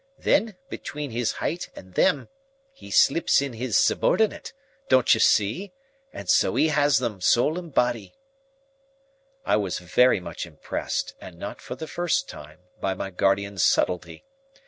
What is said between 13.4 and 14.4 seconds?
subtlety.